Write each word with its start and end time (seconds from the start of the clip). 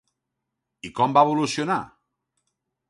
I 0.89 0.91
com 1.01 1.15
va 1.19 1.25
evolucionar? 1.29 1.81